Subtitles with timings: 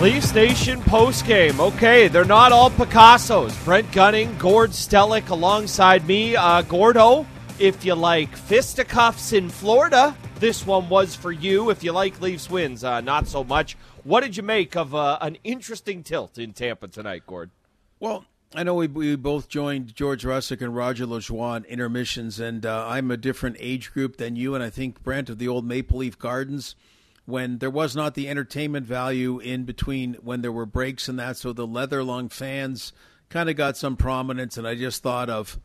[0.00, 1.60] Leafs Nation post game.
[1.60, 3.54] Okay, they're not all Picassos.
[3.66, 6.34] Brent Gunning, Gord Stellick alongside me.
[6.34, 7.26] Uh, Gordo,
[7.58, 11.68] if you like fisticuffs in Florida, this one was for you.
[11.68, 13.76] If you like Leafs wins, uh, not so much.
[14.02, 17.50] What did you make of uh, an interesting tilt in Tampa tonight, Gord?
[17.98, 22.64] Well, I know we, we both joined George Russick and Roger Lajoie in intermissions, and
[22.64, 25.66] uh, I'm a different age group than you, and I think Brent of the old
[25.66, 26.74] Maple Leaf Gardens–
[27.30, 31.36] when there was not the entertainment value in between when there were breaks and that.
[31.36, 32.92] So the leather lung fans
[33.28, 35.58] kind of got some prominence, and I just thought of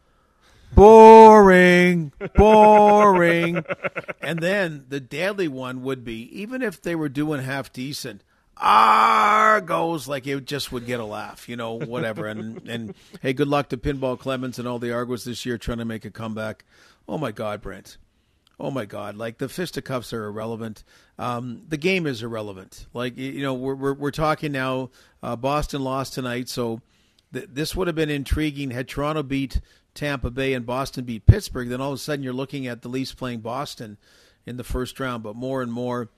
[0.73, 3.63] boring, boring.
[4.21, 8.23] and then the deadly one would be even if they were doing half decent.
[8.57, 12.25] Argos, like it just would get a laugh, you know, whatever.
[12.25, 15.79] And and hey, good luck to Pinball Clemens and all the Argos this year trying
[15.79, 16.63] to make a comeback.
[17.07, 17.97] Oh my God, Brent.
[18.59, 19.15] Oh my God!
[19.15, 20.83] Like the fisticuffs are irrelevant.
[21.19, 22.87] Um, the game is irrelevant.
[22.93, 24.91] Like you know, we're we're, we're talking now.
[25.21, 26.81] Uh, Boston lost tonight, so
[27.33, 29.59] th- this would have been intriguing had Toronto beat
[29.93, 31.69] Tampa Bay and Boston beat Pittsburgh.
[31.69, 33.97] Then all of a sudden you're looking at the Leafs playing Boston
[34.45, 35.23] in the first round.
[35.23, 36.09] But more and more,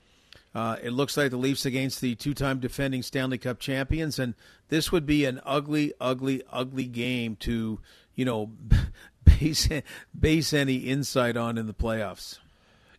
[0.54, 4.34] uh, it looks like the Leafs against the two-time defending Stanley Cup champions, and
[4.68, 7.80] this would be an ugly, ugly, ugly game to
[8.14, 8.50] you know
[9.38, 9.68] base
[10.18, 12.38] base any insight on in the playoffs.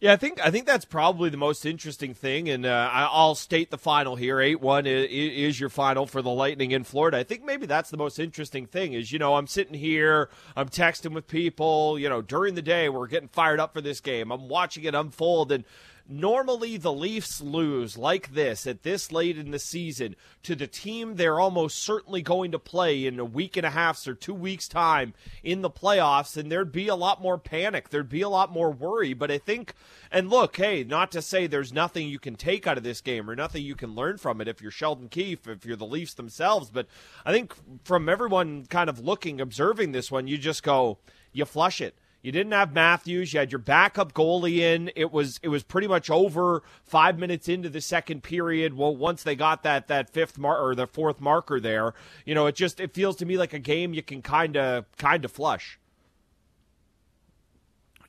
[0.02, 3.70] Yeah, I think I think that's probably the most interesting thing, and uh, I'll state
[3.70, 7.18] the final here: eight one is your final for the Lightning in Florida.
[7.18, 8.94] I think maybe that's the most interesting thing.
[8.94, 12.88] Is you know I'm sitting here, I'm texting with people, you know during the day
[12.88, 14.32] we're getting fired up for this game.
[14.32, 15.66] I'm watching it unfold, and
[16.12, 21.16] Normally, the Leafs lose like this at this late in the season to the team
[21.16, 24.68] they're almost certainly going to play in a week and a half or two weeks'
[24.68, 27.90] time in the playoffs, and there'd be a lot more panic.
[27.90, 29.14] There'd be a lot more worry.
[29.14, 29.76] But I think,
[30.12, 33.30] and look, hey, not to say there's nothing you can take out of this game
[33.30, 36.16] or nothing you can learn from it if you're Sheldon Keefe, if you're the Leafs
[36.16, 36.88] themselves, but
[37.24, 37.54] I think
[37.84, 40.98] from everyone kind of looking, observing this one, you just go,
[41.32, 43.34] you flush it you didn't have Matthews.
[43.34, 44.92] You had your backup goalie in.
[44.96, 48.74] It was it was pretty much over five minutes into the second period.
[48.74, 51.94] Well, once they got that that fifth mar- or the fourth marker there,
[52.26, 54.86] you know, it just it feels to me like a game you can kind of
[54.98, 55.80] kind of flush.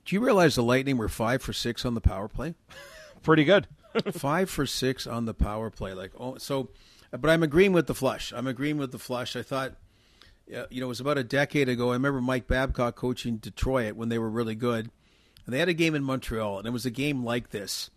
[0.04, 2.54] Do you realize the Lightning were five for six on the power play?
[3.22, 3.68] pretty good.
[4.12, 5.92] five for six on the power play.
[5.94, 6.70] Like oh, so,
[7.12, 8.32] but I'm agreeing with the flush.
[8.34, 9.36] I'm agreeing with the flush.
[9.36, 9.74] I thought
[10.70, 11.90] you know, it was about a decade ago.
[11.90, 14.90] I remember Mike Babcock coaching Detroit when they were really good.
[15.46, 17.90] And they had a game in Montreal, and it was a game like this.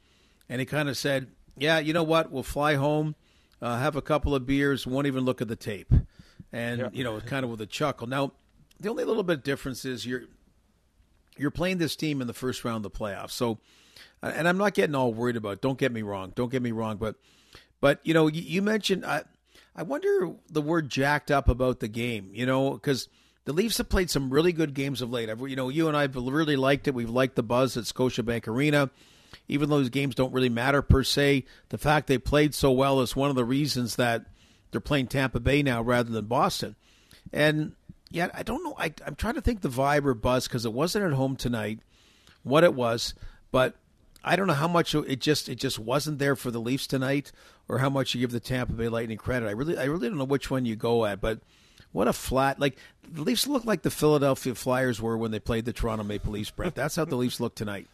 [0.49, 1.27] And he kind of said,
[1.57, 2.31] Yeah, you know what?
[2.31, 3.15] We'll fly home,
[3.61, 5.91] uh, have a couple of beers, won't even look at the tape.
[6.51, 6.89] And, yeah.
[6.93, 8.07] you know, kind of with a chuckle.
[8.07, 8.33] Now,
[8.79, 10.23] the only little bit of difference is you're
[11.37, 13.31] you're playing this team in the first round of the playoffs.
[13.31, 13.57] So,
[14.21, 15.53] and I'm not getting all worried about.
[15.53, 15.61] It.
[15.61, 16.31] Don't get me wrong.
[16.35, 16.97] Don't get me wrong.
[16.97, 17.15] But,
[17.81, 19.05] but you know, you, you mentioned.
[19.05, 19.23] I,
[19.75, 23.09] I wonder the word jacked up about the game, you know, because
[23.45, 25.29] the Leafs have played some really good games of late.
[25.29, 26.93] You know, you and I have really liked it.
[26.93, 28.89] We've liked the buzz at Scotiabank Arena.
[29.47, 33.01] Even though those games don't really matter per se, the fact they played so well
[33.01, 34.25] is one of the reasons that
[34.71, 36.75] they're playing Tampa Bay now rather than Boston.
[37.33, 37.73] And
[38.09, 38.75] yet, I don't know.
[38.77, 41.79] I, I'm trying to think the vibe or buzz because it wasn't at home tonight,
[42.43, 43.15] what it was,
[43.51, 43.75] but
[44.23, 47.31] I don't know how much it just it just wasn't there for the Leafs tonight,
[47.67, 49.47] or how much you give the Tampa Bay Lightning credit.
[49.47, 51.39] I really I really don't know which one you go at, but
[51.91, 52.77] what a flat like
[53.09, 56.51] the Leafs look like the Philadelphia Flyers were when they played the Toronto Maple Leafs.
[56.51, 57.87] Brett, that's how the Leafs look tonight.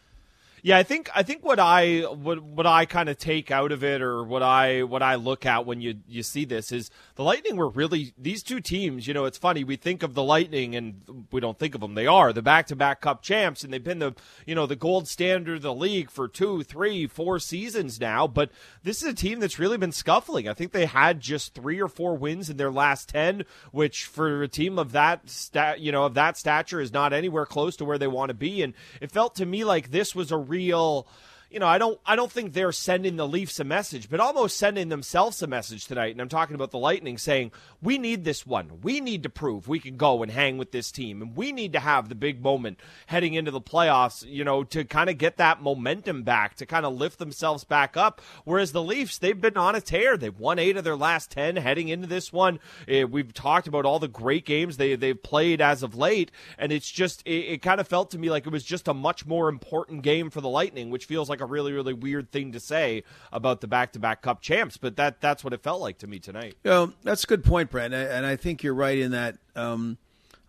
[0.61, 3.83] Yeah, I think I think what I what what I kind of take out of
[3.83, 7.23] it, or what I what I look at when you you see this is the
[7.23, 9.07] Lightning were really these two teams.
[9.07, 11.95] You know, it's funny we think of the Lightning and we don't think of them.
[11.95, 14.15] They are the back to back Cup champs, and they've been the
[14.45, 18.27] you know the gold standard of the league for two, three, four seasons now.
[18.27, 18.51] But
[18.83, 20.49] this is a team that's really been scuffling.
[20.49, 24.43] I think they had just three or four wins in their last ten, which for
[24.43, 27.85] a team of that stat you know of that stature is not anywhere close to
[27.85, 28.61] where they want to be.
[28.61, 31.07] And it felt to me like this was a real
[31.49, 34.57] you know, I don't I don't think they're sending the Leafs a message, but almost
[34.57, 36.11] sending themselves a message tonight.
[36.11, 37.51] And I'm talking about the Lightning saying,
[37.81, 38.81] "We need this one.
[38.81, 41.73] We need to prove we can go and hang with this team, and we need
[41.73, 45.37] to have the big moment heading into the playoffs, you know, to kind of get
[45.37, 49.57] that momentum back, to kind of lift themselves back up." Whereas the Leafs, they've been
[49.57, 50.17] on a tear.
[50.17, 52.59] They've won 8 of their last 10 heading into this one.
[52.87, 56.71] Eh, we've talked about all the great games they they've played as of late, and
[56.71, 59.25] it's just it, it kind of felt to me like it was just a much
[59.25, 62.51] more important game for the Lightning, which feels like like a really really weird thing
[62.53, 65.81] to say about the back to back Cup champs, but that that's what it felt
[65.81, 66.55] like to me tonight.
[66.63, 69.37] You know, that's a good point, Brent, and I think you're right in that.
[69.55, 69.97] Um,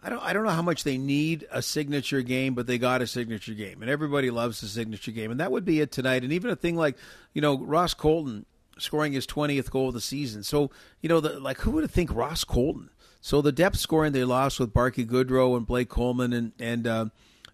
[0.03, 3.03] I don't I don't know how much they need a signature game, but they got
[3.03, 6.25] a signature game, and everybody loves the signature game, and that would be it tonight.
[6.25, 6.97] And even a thing like
[7.35, 8.47] you know Ross Colton
[8.79, 10.43] scoring his 20th goal of the season.
[10.43, 10.71] So,
[11.03, 12.89] you know, the, like who would have think Ross Colton?
[13.21, 17.07] So the depth scoring they lost with Barclay Goodrow and Blake Coleman and and uh,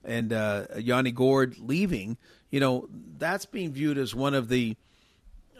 [0.04, 2.16] and uh, Yanni Gourde leaving,
[2.56, 2.88] you know,
[3.18, 4.76] that's being viewed as one of the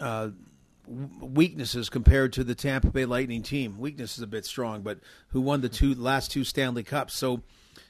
[0.00, 0.30] uh,
[0.88, 3.76] weaknesses compared to the Tampa Bay Lightning team.
[3.78, 7.12] Weakness is a bit strong, but who won the two last two Stanley Cups.
[7.12, 7.42] So,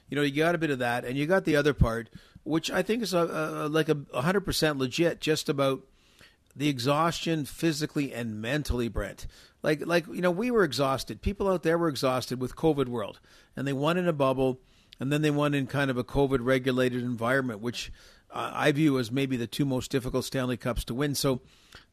[0.09, 2.09] you know, you got a bit of that, and you got the other part,
[2.43, 5.83] which I think is a, a, like a hundred percent legit, just about
[6.53, 9.25] the exhaustion physically and mentally, Brent.
[9.63, 11.21] Like, like you know, we were exhausted.
[11.21, 13.21] People out there were exhausted with COVID world,
[13.55, 14.59] and they won in a bubble,
[14.99, 17.89] and then they won in kind of a COVID regulated environment, which
[18.31, 21.15] uh, I view as maybe the two most difficult Stanley Cups to win.
[21.15, 21.41] So,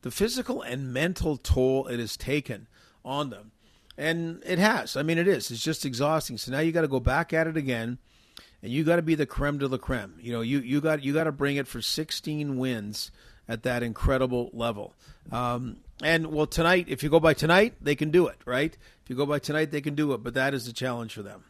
[0.03, 2.67] the physical and mental toll it has taken
[3.05, 3.53] on them,
[3.97, 4.97] and it has.
[4.97, 5.51] I mean, it is.
[5.51, 6.39] It's just exhausting.
[6.39, 7.99] So now you got to go back at it again,
[8.63, 10.15] and you got to be the creme de la creme.
[10.21, 13.11] You know, you you got you got to bring it for 16 wins
[13.49, 14.95] at that incredible level.
[15.31, 18.77] Um, and well, tonight, if you go by tonight, they can do it, right?
[19.03, 20.23] If you go by tonight, they can do it.
[20.23, 21.45] But that is the challenge for them.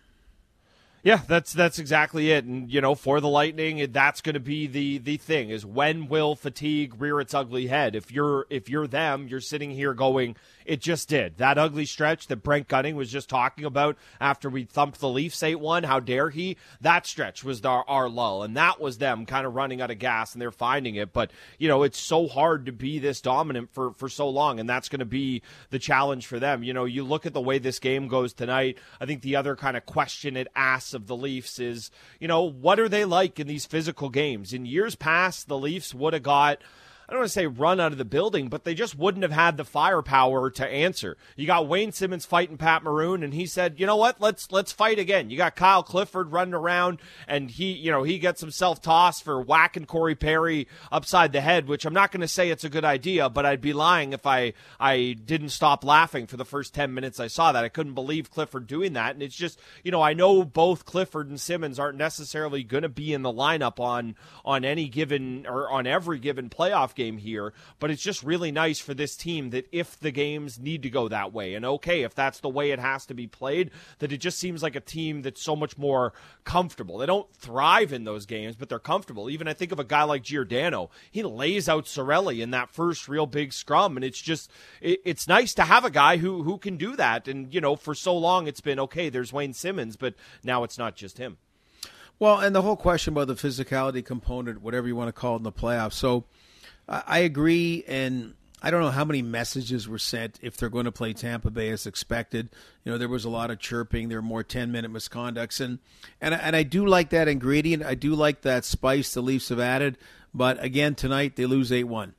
[1.05, 2.47] Yeah, that's that's exactly it.
[2.47, 6.09] And you know, for the Lightning, that's going to be the the thing is when
[6.09, 7.95] will fatigue rear its ugly head?
[7.95, 10.35] If you're if you're them, you're sitting here going,
[10.65, 11.37] it just did.
[11.37, 15.43] That ugly stretch that Brent Gunning was just talking about after we thumped the Leafs
[15.43, 16.56] 8 1, how dare he?
[16.81, 18.43] That stretch was our, our lull.
[18.43, 21.12] And that was them kind of running out of gas and they're finding it.
[21.12, 24.59] But, you know, it's so hard to be this dominant for, for so long.
[24.59, 26.62] And that's going to be the challenge for them.
[26.62, 28.79] You know, you look at the way this game goes tonight.
[29.01, 32.43] I think the other kind of question it asks of the Leafs is, you know,
[32.43, 34.52] what are they like in these physical games?
[34.52, 36.62] In years past, the Leafs would have got
[37.09, 39.33] I don't want to say run out of the building, but they just wouldn't have
[39.33, 41.17] had the firepower to answer.
[41.37, 44.21] You got Wayne Simmonds fighting Pat Maroon, and he said, "You know what?
[44.21, 48.19] Let's let's fight again." You got Kyle Clifford running around, and he, you know, he
[48.19, 52.29] gets himself tossed for whacking Corey Perry upside the head, which I'm not going to
[52.29, 56.27] say it's a good idea, but I'd be lying if I I didn't stop laughing
[56.27, 57.65] for the first ten minutes I saw that.
[57.65, 61.29] I couldn't believe Clifford doing that, and it's just, you know, I know both Clifford
[61.29, 65.71] and Simmonds aren't necessarily going to be in the lineup on on any given or
[65.71, 69.69] on every given playoff game here, but it's just really nice for this team that
[69.73, 72.79] if the games need to go that way, and okay, if that's the way it
[72.79, 76.12] has to be played, that it just seems like a team that's so much more
[76.44, 76.99] comfortable.
[76.99, 79.31] They don't thrive in those games, but they're comfortable.
[79.31, 83.08] Even I think of a guy like Giordano, he lays out Cirelli in that first
[83.08, 84.50] real big scrum, and it's just
[84.81, 87.29] it, it's nice to have a guy who who can do that.
[87.29, 89.08] And you know, for so long it's been okay.
[89.08, 91.38] There's Wayne Simmonds, but now it's not just him.
[92.19, 95.38] Well, and the whole question about the physicality component, whatever you want to call it
[95.38, 95.94] in the playoffs.
[95.94, 96.25] So
[96.89, 100.93] I agree, and I don't know how many messages were sent if they're going to
[100.93, 102.49] play Tampa Bay as expected.
[102.85, 104.09] You know, there was a lot of chirping.
[104.09, 105.79] There were more ten minute misconducts, and
[106.21, 107.85] and and I do like that ingredient.
[107.85, 109.99] I do like that spice the Leafs have added.
[110.33, 112.15] But again, tonight they lose eight one.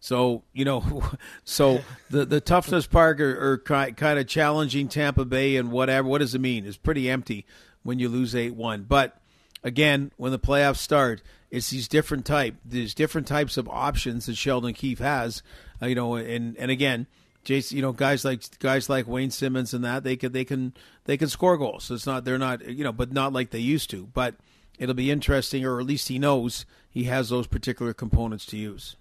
[0.00, 1.02] So you know,
[1.44, 6.08] so the the toughness part are, or kind of challenging Tampa Bay and whatever.
[6.08, 6.66] What does it mean?
[6.66, 7.46] It's pretty empty
[7.82, 8.84] when you lose eight one.
[8.84, 9.20] But
[9.62, 14.36] again, when the playoffs start, it's these different type, these different types of options that
[14.36, 15.42] Sheldon Keefe has.
[15.82, 17.06] Uh, you know, and and again,
[17.44, 20.74] Jason, you know, guys like guys like Wayne Simmonds and that they can they can
[21.04, 21.90] they can score goals.
[21.90, 24.08] It's not they're not you know, but not like they used to.
[24.12, 24.36] But
[24.78, 28.96] it'll be interesting, or at least he knows he has those particular components to use.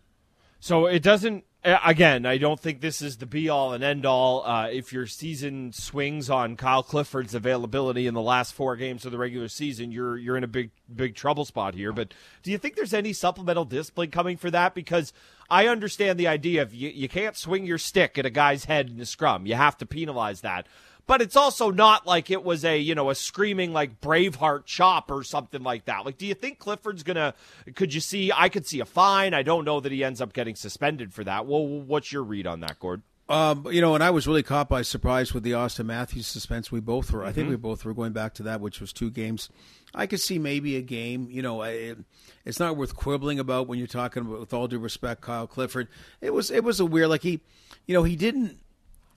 [0.60, 4.46] So it doesn't again, I don't think this is the be all and end all.
[4.46, 9.12] Uh, if your season swings on Kyle Clifford's availability in the last four games of
[9.12, 11.92] the regular season, you're you're in a big big trouble spot here.
[11.92, 12.13] But
[12.44, 14.74] do you think there's any supplemental discipline coming for that?
[14.74, 15.12] Because
[15.50, 18.89] I understand the idea of you, you can't swing your stick at a guy's head
[18.89, 19.46] in a scrum.
[19.46, 20.68] You have to penalize that
[21.10, 25.10] but it's also not like it was a you know a screaming like Braveheart chop
[25.10, 26.06] or something like that.
[26.06, 27.34] Like, do you think Clifford's gonna?
[27.74, 28.32] Could you see?
[28.32, 29.34] I could see a fine.
[29.34, 31.48] I don't know that he ends up getting suspended for that.
[31.48, 33.01] Well, what's your read on that, Gord?
[33.28, 36.72] Um, you know, and I was really caught by surprise with the Auston Matthews suspense.
[36.72, 37.22] We both were.
[37.22, 37.28] Mm-hmm.
[37.28, 37.54] I think mm-hmm.
[37.54, 39.50] we both were going back to that, which was two games.
[39.96, 41.28] I could see maybe a game.
[41.32, 41.98] You know, it,
[42.46, 45.88] it's not worth quibbling about when you're talking about, with all due respect, Kyle Clifford.
[46.22, 47.42] It was it was a weird, like he,
[47.88, 48.60] you know, he didn't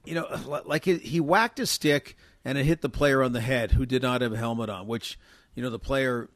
[0.04, 3.73] you know, like he whacked a stick and it hit the player on the head
[3.73, 5.18] who did not have a helmet on, which,
[5.54, 6.28] you know, the player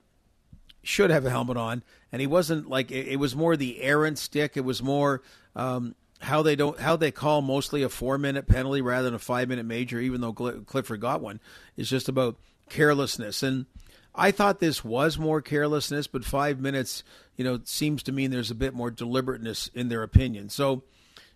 [0.83, 1.83] should have a helmet on.
[2.13, 4.57] And he wasn't like, it, was more the errant stick.
[4.57, 5.23] It was more
[5.57, 9.19] um, how they don't, how they call mostly a four minute penalty rather than a
[9.19, 11.41] five minute major, even though Clifford got one.
[11.77, 12.37] It's just about
[12.71, 13.43] carelessness.
[13.43, 13.67] And
[14.15, 17.03] I thought this was more carelessness, but five minutes,
[17.37, 20.49] you know, seems to mean there's a bit more deliberateness in their opinion.
[20.49, 20.85] So,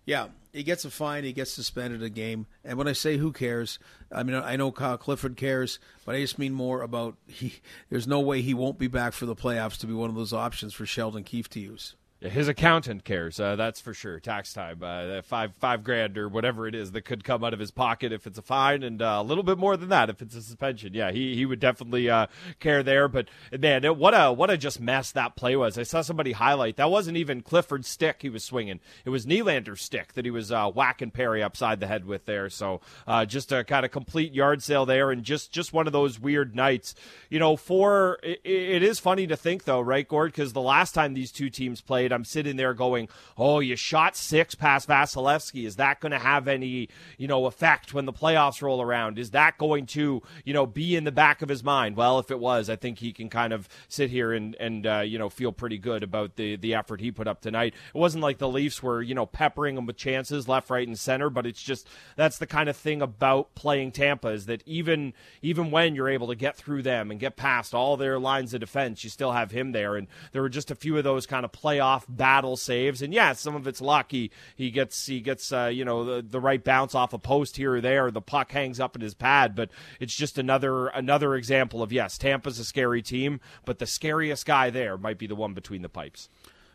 [0.05, 2.47] yeah, he gets a fine, he gets suspended a game.
[2.63, 3.79] And when I say who cares,
[4.11, 7.55] I mean I know Kyle Clifford cares, but I just mean more about he.
[7.89, 10.33] There's no way he won't be back for the playoffs to be one of those
[10.33, 11.95] options for Sheldon Keefe to use.
[12.21, 13.39] His accountant cares.
[13.39, 14.19] Uh, that's for sure.
[14.19, 17.59] Tax time, uh, five five grand or whatever it is that could come out of
[17.59, 20.21] his pocket if it's a fine, and uh, a little bit more than that if
[20.21, 20.93] it's a suspension.
[20.93, 22.27] Yeah, he, he would definitely uh,
[22.59, 23.07] care there.
[23.07, 25.77] But man, what a what a just mess that play was.
[25.79, 28.79] I saw somebody highlight that wasn't even Clifford's stick he was swinging.
[29.03, 32.49] It was Nylander's stick that he was uh, whacking Perry upside the head with there.
[32.49, 35.93] So uh, just a kind of complete yard sale there, and just just one of
[35.93, 36.93] those weird nights.
[37.29, 40.31] You know, for it, it is funny to think though, right, Gord?
[40.31, 44.15] Because the last time these two teams played I'm sitting there going, "Oh, you shot
[44.15, 45.65] six past Vasilevskiy.
[45.65, 49.19] Is that going to have any, you know, effect when the playoffs roll around?
[49.19, 52.31] Is that going to, you know, be in the back of his mind?" Well, if
[52.31, 55.29] it was, I think he can kind of sit here and and uh, you know
[55.29, 57.73] feel pretty good about the the effort he put up tonight.
[57.93, 60.97] It wasn't like the Leafs were, you know, peppering him with chances left, right, and
[60.97, 65.13] center, but it's just that's the kind of thing about playing Tampa is that even
[65.41, 68.59] even when you're able to get through them and get past all their lines of
[68.59, 69.95] defense, you still have him there.
[69.95, 73.33] And there were just a few of those kind of playoff battle saves, and yeah,
[73.33, 74.31] some of it's lucky.
[74.55, 77.75] He gets he gets uh, you know the, the right bounce off a post here
[77.75, 78.11] or there.
[78.11, 82.17] The puck hangs up in his pad, but it's just another another example of yes,
[82.17, 85.89] Tampa's a scary team, but the scariest guy there might be the one between the
[85.89, 86.29] pipes.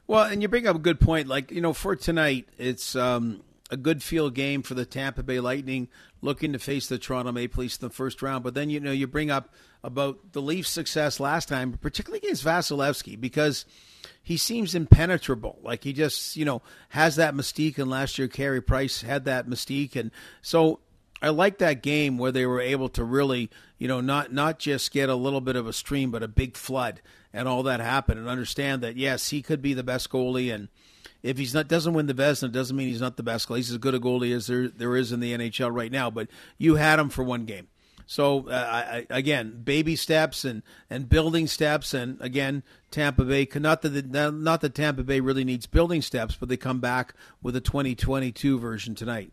[0.07, 1.29] Well, and you bring up a good point.
[1.29, 5.41] Like you know, for tonight, it's um, a good field game for the Tampa Bay
[5.41, 5.89] Lightning,
[6.21, 8.45] looking to face the Toronto Maple Leafs in the first round.
[8.45, 12.45] But then you know you bring up about the Leafs' success last time, particularly against
[12.45, 13.65] Vasilevskiy, because
[14.23, 15.59] he seems impenetrable.
[15.63, 17.79] Like he just, you know, has that mystique.
[17.79, 19.97] And last year, Carey Price had that mystique.
[19.97, 20.11] And
[20.43, 20.81] so
[21.23, 24.93] I like that game where they were able to really, you know, not not just
[24.93, 27.01] get a little bit of a stream, but a big flood,
[27.33, 28.21] and all that happened.
[28.21, 30.69] And understand that yes, he could be the best goalie, and
[31.27, 33.57] if he's not doesn't win the Vezina, it doesn't mean he's not the best goalie.
[33.57, 36.11] He's as good a goalie as there there is in the NHL right now.
[36.11, 36.29] But
[36.59, 37.69] you had him for one game.
[38.07, 43.49] So uh, I, again, baby steps and, and building steps, and again, Tampa Bay.
[43.57, 47.15] Not that the, not that Tampa Bay really needs building steps, but they come back
[47.43, 49.33] with a 2022 version tonight.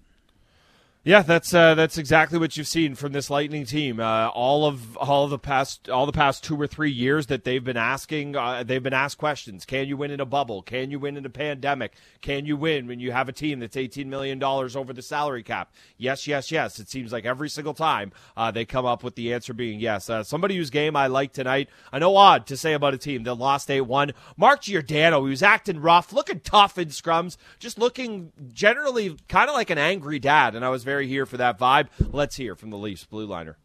[1.06, 4.00] Yeah, that's uh, that's exactly what you've seen from this Lightning team.
[4.00, 7.44] Uh, all of all of the past all the past two or three years that
[7.44, 10.62] they've been asking, uh, they've been asked questions: Can you win in a bubble?
[10.62, 11.92] Can you win in a pandemic?
[12.22, 15.44] Can you win when you have a team that's eighteen million dollars over the salary
[15.44, 15.74] cap?
[15.98, 16.80] Yes, yes, yes.
[16.80, 20.10] It seems like every single time uh, they come up with the answer being yes.
[20.10, 21.68] Uh, somebody whose game I like tonight.
[21.92, 24.14] I know odd to say about a team that lost eight one.
[24.38, 29.54] Mark Giordano, he was acting rough, looking tough in scrums, just looking generally kind of
[29.54, 31.88] like an angry dad, and I was very very here for that vibe.
[32.12, 33.58] Let's hear from the Leafs blue liner.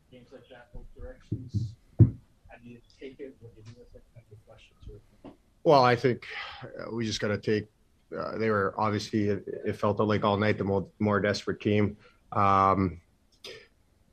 [5.62, 6.26] Well, I think
[6.62, 7.66] uh, we just got to take.
[8.16, 11.98] Uh, they were obviously it, it, felt like all night the more, more desperate team.
[12.32, 12.98] Um,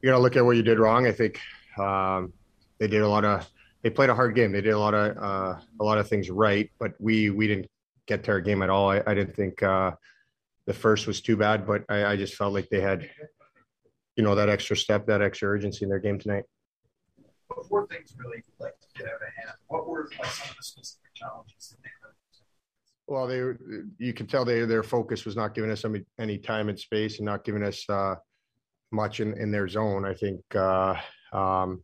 [0.01, 1.07] you got to look at what you did wrong.
[1.07, 1.39] I think
[1.79, 2.33] um,
[2.79, 3.49] they did a lot of.
[3.83, 4.51] They played a hard game.
[4.51, 7.67] They did a lot of uh, a lot of things right, but we we didn't
[8.07, 8.91] get to our game at all.
[8.91, 9.91] I, I didn't think uh,
[10.67, 13.09] the first was too bad, but I, I, just felt like they had,
[14.15, 16.43] you know, that extra step, that extra urgency in their game tonight.
[17.55, 21.13] Before things really like get out of hand, what were like some of the specific
[21.13, 22.15] challenges that they were?
[23.07, 23.41] well, they
[24.03, 27.19] you can tell they their focus was not giving us any, any time and space
[27.19, 28.15] and not giving us uh,
[28.91, 30.05] much in, in their zone.
[30.05, 30.95] I think uh,
[31.31, 31.83] um,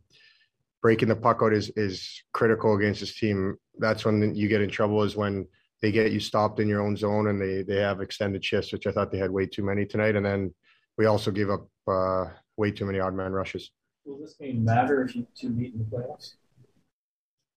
[0.82, 3.56] breaking the puck out is is critical against this team.
[3.78, 5.04] That's when you get in trouble.
[5.04, 5.48] Is when
[5.82, 8.88] they get you stopped in your own zone and they they have extended shifts, which
[8.88, 10.16] I thought they had way too many tonight.
[10.16, 10.54] And then
[10.98, 12.26] we also gave up uh,
[12.58, 13.72] way too many odd man rushes.
[14.06, 16.34] Will this game matter if you two meet in the playoffs?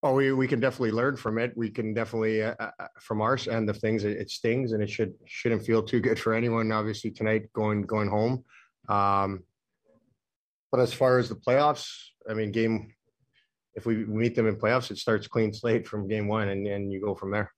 [0.03, 1.57] Oh, we, we can definitely learn from it.
[1.57, 4.83] We can definitely uh, uh, uh from our end of things, it, it, stings and
[4.83, 6.73] it should shouldn't feel too good for anyone.
[6.73, 8.45] Obviously tonight going going home,
[8.89, 9.43] um,
[10.71, 11.91] but as far as the playoffs,
[12.29, 12.93] I mean, game
[13.75, 16.93] if we meet them in playoffs, it starts clean slate from game one, and, and
[16.93, 17.51] you go from there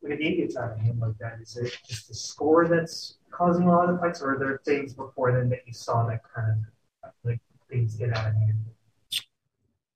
[0.00, 3.16] when a game gets out of hand like that, is it just the score that's
[3.30, 6.06] causing a lot of the fights, or are there things before then that you saw
[6.06, 6.64] that kind
[7.04, 7.40] of like
[7.70, 8.64] things get out of hand?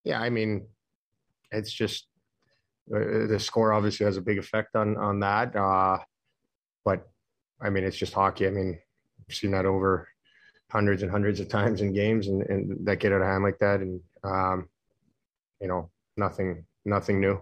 [0.04, 0.66] Yeah, I mean,
[1.50, 2.06] it's just
[2.94, 5.56] uh, the score obviously has a big effect on on that.
[5.56, 5.98] Uh,
[6.84, 7.08] but
[7.60, 8.46] I mean, it's just hockey.
[8.46, 8.78] I mean,
[9.28, 10.08] I've seen that over
[10.70, 13.58] hundreds and hundreds of times in games, and, and that get out of hand like
[13.60, 14.68] that, and um,
[15.60, 17.40] you know, nothing nothing new.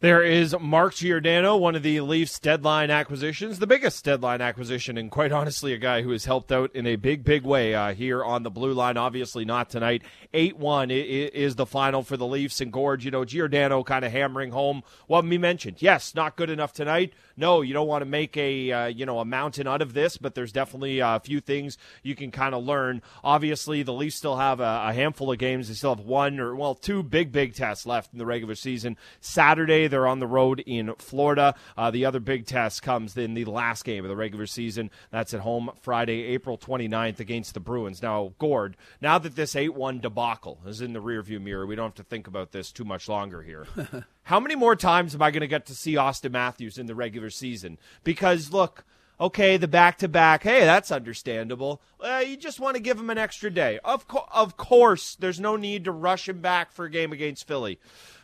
[0.00, 5.10] There is Mark Giordano, one of the Leafs deadline acquisitions, the biggest deadline acquisition, and
[5.10, 8.22] quite honestly, a guy who has helped out in a big, big way uh, here
[8.22, 8.98] on the blue line.
[8.98, 10.02] Obviously, not tonight.
[10.34, 12.60] 8 1 is the final for the Leafs.
[12.60, 15.78] And Gorge, you know, Giordano kind of hammering home what we mentioned.
[15.80, 17.14] Yes, not good enough tonight.
[17.38, 20.18] No, you don't want to make a, uh, you know, a mountain out of this,
[20.18, 23.00] but there's definitely a few things you can kind of learn.
[23.24, 25.68] Obviously, the Leafs still have a, a handful of games.
[25.68, 28.98] They still have one or, well, two big, big tests left in the regular season.
[29.20, 29.96] Saturday, Tuesday.
[29.96, 31.54] They're on the road in Florida.
[31.76, 34.90] Uh, the other big test comes in the last game of the regular season.
[35.10, 38.02] That's at home Friday, April 29th against the Bruins.
[38.02, 41.86] Now, Gord, now that this 8 1 debacle is in the rearview mirror, we don't
[41.86, 43.66] have to think about this too much longer here.
[44.24, 46.94] How many more times am I going to get to see Auston Matthews in the
[46.94, 47.78] regular season?
[48.02, 48.84] Because, look,
[49.20, 51.80] okay, the back to back, hey, that's understandable.
[52.00, 53.78] Uh, you just want to give him an extra day.
[53.84, 57.46] Of, co- of course, there's no need to rush him back for a game against
[57.46, 57.78] Philly.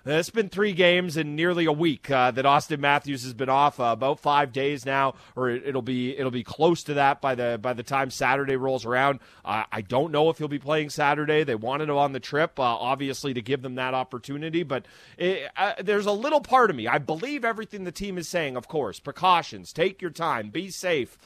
[0.04, 3.48] Uh, it's been three games in nearly a week uh, that Auston Matthews has been
[3.48, 3.78] off.
[3.78, 7.36] Uh, about five days now, or it, will be it'll be close to that by
[7.36, 9.20] the by the time Saturday rolls around.
[9.44, 11.44] Uh, I don't know if he'll be playing Saturday.
[11.44, 14.64] They wanted him on the trip, uh, obviously, to give them that opportunity.
[14.64, 14.86] But
[15.18, 16.88] it, uh, there's a little part of me.
[16.88, 18.56] I believe everything the team is saying.
[18.56, 21.16] Of course, precautions, take your time, be safe.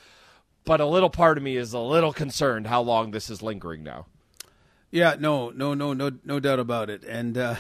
[0.67, 3.85] But a little part of me is a little concerned how long this is lingering
[3.85, 4.07] now.
[4.91, 7.05] Yeah, no, no, no, no, no doubt about it.
[7.05, 7.57] And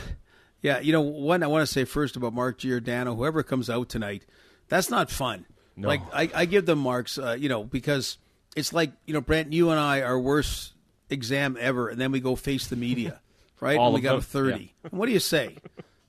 [0.66, 3.88] yeah, you know, one I want to say first about Mark Giordano, whoever comes out
[3.88, 4.26] tonight,
[4.66, 5.46] that's not fun.
[5.76, 5.86] No.
[5.86, 8.18] Like I, I give them marks, uh, you know, because
[8.56, 10.72] it's like you know, Brent, you and I our worst
[11.08, 13.20] exam ever, and then we go face the media,
[13.60, 13.78] right?
[13.78, 14.18] All and we got them.
[14.18, 14.74] a thirty.
[14.82, 14.90] Yeah.
[14.90, 15.56] What do you say?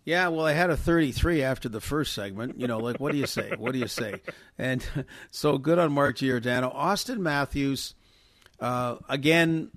[0.05, 2.57] Yeah, well, I had a 33 after the first segment.
[2.57, 3.51] You know, like, what do you say?
[3.57, 4.21] What do you say?
[4.57, 4.81] And
[5.31, 6.69] so good on Mark Giordano.
[6.73, 7.93] Auston Matthews,
[8.61, 9.69] uh, again,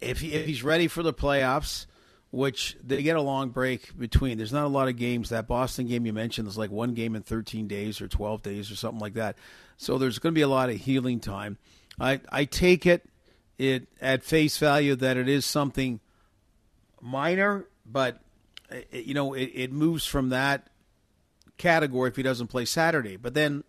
[0.00, 1.84] if, he, if he's ready for the playoffs,
[2.30, 4.36] which they get a long break between.
[4.36, 5.30] There's not a lot of games.
[5.30, 8.70] That Boston game you mentioned is like one game in 13 days or 12 days
[8.70, 9.36] or something like that.
[9.76, 11.58] So there's going to be a lot of healing time.
[11.98, 13.08] I I take it
[13.58, 16.00] it at face value that it is something
[17.00, 18.20] minor, but
[18.70, 20.68] it, you know it, it moves from that
[21.58, 23.16] category if he doesn't play Saturday.
[23.16, 23.64] But then,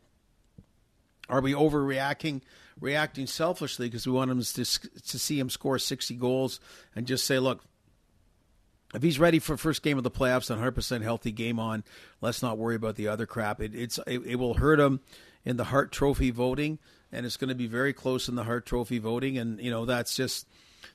[1.29, 2.41] are we overreacting?
[2.79, 6.59] Reacting selfishly because we want him to, to see him score 60 goals
[6.95, 7.63] and just say, look,
[8.97, 11.83] if he's ready for first game of the playoffs, 100% healthy game on,
[12.19, 13.61] let's not worry about the other crap.
[13.61, 15.01] It, it's it, it will hurt him
[15.45, 16.79] in the Hart Trophy voting,
[17.11, 19.37] and it's going to be very close in the Hart Trophy voting.
[19.37, 20.47] And you know that's just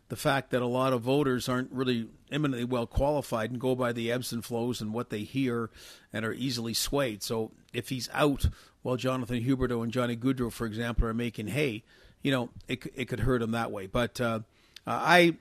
[0.08, 3.92] the fact that a lot of voters aren't really eminently well qualified and go by
[3.92, 5.70] the ebbs and flows and what they hear
[6.12, 7.22] and are easily swayed.
[7.22, 8.48] So if he's out
[8.82, 11.84] while Jonathan Huberdeau and Johnny Gaudreau, for example, are making hay,
[12.20, 13.86] you know it it could hurt him that way.
[13.86, 14.40] But uh,
[14.88, 15.36] I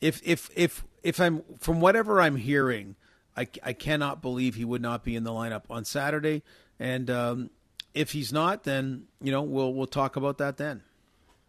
[0.00, 2.96] if if if if I'm from whatever I'm hearing,
[3.36, 6.42] I, I cannot believe he would not be in the lineup on Saturday.
[6.78, 7.50] And um,
[7.94, 10.82] if he's not, then you know we'll we'll talk about that then.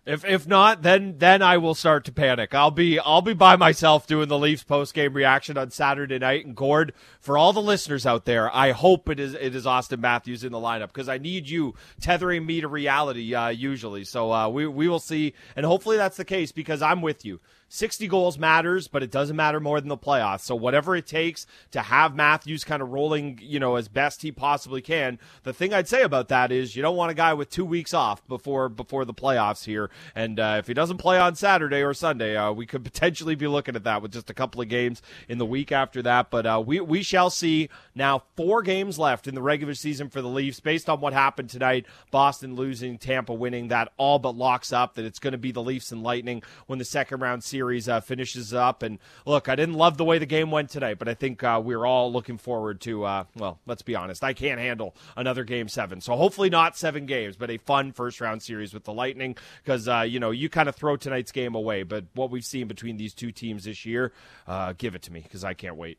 [0.05, 2.53] If if not, then then I will start to panic.
[2.53, 6.45] I'll be I'll be by myself doing the Leafs post game reaction on Saturday night.
[6.45, 9.99] And Gord, for all the listeners out there, I hope it is it is Auston
[9.99, 14.03] Matthews in the lineup because I need you tethering me to reality uh, usually.
[14.03, 17.39] So uh, we we will see, and hopefully that's the case because I'm with you.
[17.73, 20.41] 60 goals matters, but it doesn't matter more than the playoffs.
[20.41, 24.31] So whatever it takes to have Matthews kind of rolling, you know, as best he
[24.31, 25.17] possibly can.
[25.41, 27.91] The thing I'd say about that is you don't want a guy with two weeks
[27.91, 29.89] off before before the playoffs here.
[30.13, 33.47] And uh, if he doesn't play on Saturday or Sunday, uh, we could potentially be
[33.47, 36.29] looking at that with just a couple of games in the week after that.
[36.29, 37.69] But uh, we we shall see.
[37.95, 41.49] Now four games left in the regular season for the Leafs, based on what happened
[41.49, 41.87] tonight.
[42.11, 43.69] Boston losing, Tampa winning.
[43.69, 46.77] That all but locks up that it's going to be the Leafs and Lightning when
[46.77, 48.83] the second round series series uh, finishes up.
[48.83, 51.61] And look, I didn't love the way the game went tonight, but I think uh,
[51.63, 55.69] we're all looking forward to, uh, well, let's be honest, I can't handle another game
[55.69, 56.01] seven.
[56.01, 59.87] So hopefully not seven games, but a fun first round series with the Lightning because,
[59.87, 61.83] uh, you know, you kind of throw tonight's game away.
[61.83, 64.11] But what we've seen between these two teams this year,
[64.45, 65.97] uh, give it to me because I can't wait.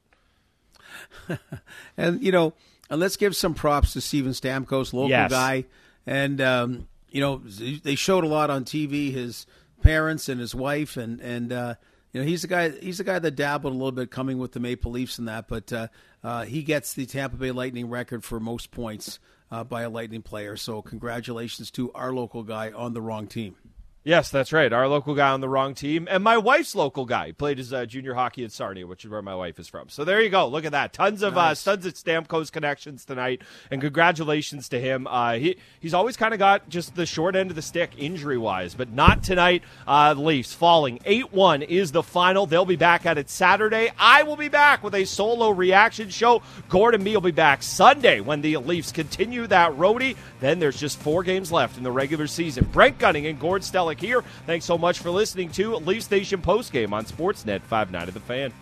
[1.96, 2.52] and, you know,
[2.90, 5.30] and let's give some props to Steven Stamkos, local yes.
[5.30, 5.64] guy.
[6.06, 9.46] And, um, you know, they showed a lot on TV his
[9.82, 11.74] parents and his wife, and and uh,
[12.12, 14.52] you know he's the guy he's the guy that dabbled a little bit coming with
[14.52, 15.88] the Maple Leafs and that, but uh,
[16.22, 19.18] uh, he gets the Tampa Bay Lightning record for most points
[19.50, 20.56] uh, by a Lightning player.
[20.56, 23.56] So congratulations to our local guy on the wrong team.
[24.06, 24.70] Yes, that's right.
[24.70, 27.86] Our local guy on the wrong team, and my wife's local guy played his uh,
[27.86, 29.88] junior hockey at Sarnia, which is where my wife is from.
[29.88, 30.46] So there you go.
[30.46, 30.92] Look at that.
[30.92, 31.66] Tons of uh, nice.
[31.66, 33.40] uh, tons of Stamkos connections tonight,
[33.70, 35.06] and congratulations to him.
[35.06, 38.36] Uh, he he's always kind of got just the short end of the stick injury
[38.36, 39.62] wise, but not tonight.
[39.86, 42.44] Uh, the Leafs falling eight one is the final.
[42.44, 43.90] They'll be back at it Saturday.
[43.98, 46.42] I will be back with a solo reaction show.
[46.68, 50.14] Gordon me will be back Sunday when the Leafs continue that roadie.
[50.40, 52.68] Then there's just four games left in the regular season.
[52.70, 53.64] Brent Gunning and Gord
[54.00, 54.22] Here.
[54.46, 58.52] Thanks so much for listening to Leafs Nation Postgame on Sportsnet 59 of the Fan.